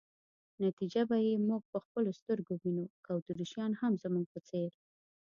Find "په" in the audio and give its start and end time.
1.71-1.77, 4.33-4.39